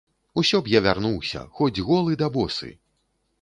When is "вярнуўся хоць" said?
0.85-1.83